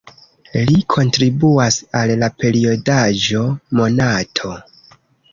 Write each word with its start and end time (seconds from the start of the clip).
Li 0.67 0.77
kontribuas 0.93 1.75
al 1.99 2.13
la 2.21 2.29
periodaĵo 2.43 3.43
"Monato". 3.81 4.55